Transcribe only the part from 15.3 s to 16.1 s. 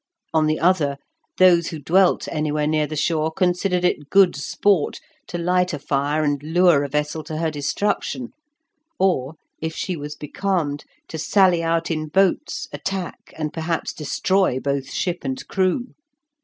crew.